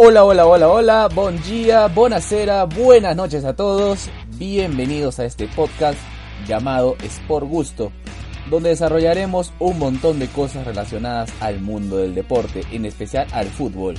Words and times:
Hola, 0.00 0.22
hola, 0.22 0.46
hola, 0.46 0.68
hola, 0.68 1.08
bon 1.12 1.42
día, 1.42 1.88
buonasera, 1.88 2.66
buenas 2.66 3.16
noches 3.16 3.44
a 3.44 3.56
todos. 3.56 4.08
Bienvenidos 4.36 5.18
a 5.18 5.24
este 5.24 5.48
podcast 5.48 5.98
llamado 6.46 6.96
Sport 7.02 7.48
Gusto, 7.48 7.90
donde 8.48 8.68
desarrollaremos 8.68 9.52
un 9.58 9.76
montón 9.80 10.20
de 10.20 10.28
cosas 10.28 10.64
relacionadas 10.64 11.32
al 11.40 11.60
mundo 11.60 11.96
del 11.96 12.14
deporte, 12.14 12.62
en 12.70 12.84
especial 12.84 13.26
al 13.32 13.48
fútbol. 13.48 13.96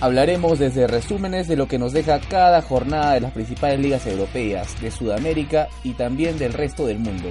Hablaremos 0.00 0.58
desde 0.58 0.88
resúmenes 0.88 1.46
de 1.46 1.54
lo 1.54 1.68
que 1.68 1.78
nos 1.78 1.92
deja 1.92 2.18
cada 2.18 2.60
jornada 2.60 3.14
de 3.14 3.20
las 3.20 3.30
principales 3.30 3.78
ligas 3.78 4.08
europeas, 4.08 4.80
de 4.82 4.90
Sudamérica 4.90 5.68
y 5.84 5.92
también 5.92 6.40
del 6.40 6.54
resto 6.54 6.88
del 6.88 6.98
mundo. 6.98 7.28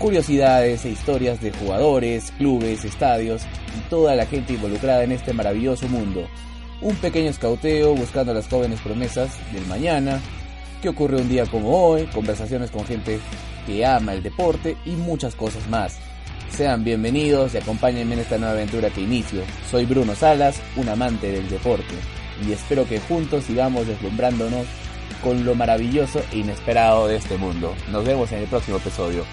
Curiosidades 0.00 0.84
e 0.84 0.90
historias 0.90 1.40
de 1.40 1.52
jugadores, 1.52 2.32
clubes, 2.32 2.84
estadios 2.84 3.42
y 3.78 3.88
toda 3.88 4.16
la 4.16 4.26
gente 4.26 4.54
involucrada 4.54 5.04
en 5.04 5.12
este 5.12 5.32
maravilloso 5.32 5.86
mundo 5.86 6.26
un 6.80 6.94
pequeño 6.96 7.30
escauteo 7.30 7.94
buscando 7.94 8.32
a 8.32 8.34
las 8.34 8.48
jóvenes 8.48 8.80
promesas 8.80 9.30
del 9.52 9.66
mañana, 9.66 10.20
qué 10.80 10.88
ocurre 10.88 11.16
un 11.16 11.28
día 11.28 11.46
como 11.46 11.76
hoy, 11.76 12.06
conversaciones 12.06 12.70
con 12.70 12.84
gente 12.86 13.20
que 13.66 13.84
ama 13.84 14.14
el 14.14 14.22
deporte 14.22 14.76
y 14.84 14.90
muchas 14.90 15.34
cosas 15.34 15.68
más. 15.68 15.98
Sean 16.50 16.84
bienvenidos 16.84 17.54
y 17.54 17.58
acompáñenme 17.58 18.14
en 18.14 18.20
esta 18.20 18.38
nueva 18.38 18.54
aventura 18.54 18.90
que 18.90 19.02
inicio. 19.02 19.42
Soy 19.70 19.84
Bruno 19.86 20.14
Salas, 20.14 20.60
un 20.76 20.88
amante 20.88 21.30
del 21.30 21.48
deporte, 21.48 21.94
y 22.46 22.52
espero 22.52 22.88
que 22.88 23.00
juntos 23.00 23.44
sigamos 23.44 23.86
deslumbrándonos 23.86 24.66
con 25.22 25.44
lo 25.44 25.54
maravilloso 25.54 26.22
e 26.32 26.38
inesperado 26.38 27.08
de 27.08 27.16
este 27.16 27.36
mundo. 27.36 27.74
Nos 27.90 28.04
vemos 28.04 28.30
en 28.32 28.38
el 28.40 28.46
próximo 28.46 28.78
episodio. 28.78 29.24